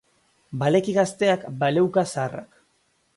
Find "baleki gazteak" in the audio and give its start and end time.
0.61-1.45